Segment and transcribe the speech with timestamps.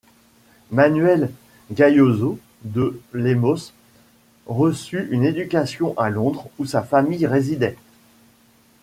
[0.71, 1.31] Manuel
[1.69, 3.71] Gayoso de Lemos
[4.47, 7.77] reçut une éducation à Londres où sa famille résidait.